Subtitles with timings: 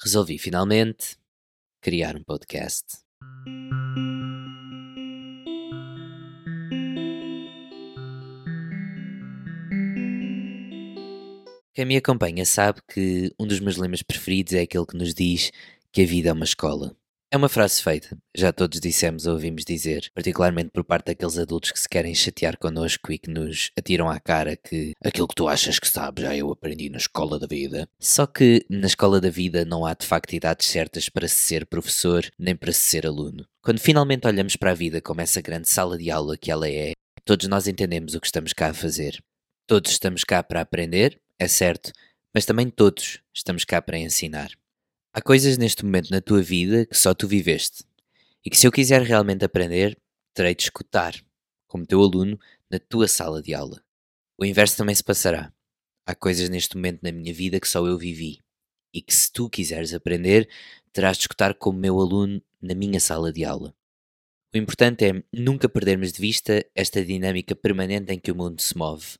[0.00, 1.16] resolvi finalmente
[1.80, 2.98] criar um podcast.
[11.74, 15.52] Quem me acompanha sabe que um dos meus lemas preferidos é aquele que nos diz
[15.92, 16.97] que a vida é uma escola.
[17.30, 21.70] É uma frase feita, já todos dissemos ou ouvimos dizer, particularmente por parte daqueles adultos
[21.70, 25.46] que se querem chatear connosco e que nos atiram à cara que aquilo que tu
[25.46, 27.86] achas que sabes já eu aprendi na escola da vida.
[28.00, 31.66] Só que na escola da vida não há de facto idades certas para se ser
[31.66, 33.46] professor nem para se ser aluno.
[33.60, 36.92] Quando finalmente olhamos para a vida como essa grande sala de aula que ela é,
[37.26, 39.22] todos nós entendemos o que estamos cá a fazer.
[39.66, 41.92] Todos estamos cá para aprender, é certo,
[42.34, 44.50] mas também todos estamos cá para ensinar.
[45.12, 47.82] Há coisas neste momento na tua vida que só tu viveste
[48.44, 49.98] e que se eu quiser realmente aprender,
[50.34, 51.14] terei de escutar,
[51.66, 52.38] como teu aluno,
[52.70, 53.82] na tua sala de aula.
[54.38, 55.52] O inverso também se passará.
[56.06, 58.38] Há coisas neste momento na minha vida que só eu vivi
[58.92, 60.48] e que se tu quiseres aprender,
[60.92, 63.74] terás de escutar como meu aluno na minha sala de aula.
[64.54, 68.76] O importante é nunca perdermos de vista esta dinâmica permanente em que o mundo se
[68.76, 69.16] move.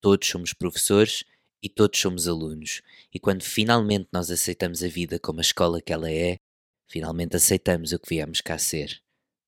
[0.00, 1.24] Todos somos professores
[1.62, 2.82] e todos somos alunos.
[3.12, 6.36] E quando finalmente nós aceitamos a vida como a escola que ela é,
[6.88, 9.00] finalmente aceitamos o que viemos cá ser: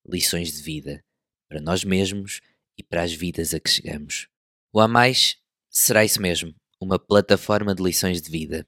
[0.07, 1.03] lições de vida,
[1.49, 2.41] para nós mesmos
[2.77, 4.27] e para as vidas a que chegamos.
[4.71, 5.37] O A Mais
[5.69, 8.67] será isso mesmo, uma plataforma de lições de vida.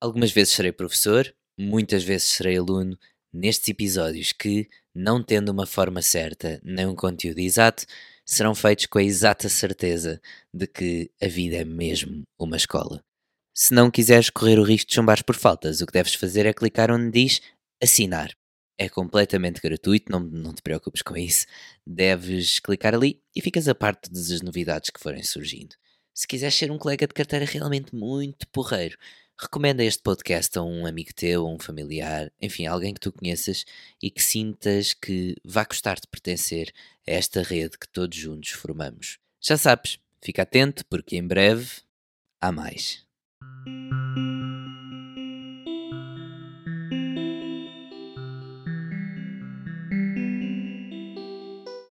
[0.00, 2.98] Algumas vezes serei professor, muitas vezes serei aluno,
[3.32, 7.84] nestes episódios que, não tendo uma forma certa nem um conteúdo exato,
[8.26, 10.20] serão feitos com a exata certeza
[10.52, 13.00] de que a vida é mesmo uma escola.
[13.54, 16.52] Se não quiseres correr o risco de chumbares por faltas, o que deves fazer é
[16.52, 17.40] clicar onde diz
[17.82, 18.36] assinar.
[18.78, 21.46] É completamente gratuito, não, não te preocupes com isso.
[21.86, 25.74] Deves clicar ali e ficas a par de todas as novidades que forem surgindo.
[26.12, 28.98] Se quiseres ser um colega de carteira realmente muito porreiro,
[29.38, 33.64] recomenda este podcast a um amigo teu, a um familiar, enfim, alguém que tu conheças
[34.02, 36.72] e que sintas que vá gostar de pertencer
[37.06, 39.18] a esta rede que todos juntos formamos.
[39.40, 41.68] Já sabes, fica atento porque em breve
[42.40, 43.04] há mais.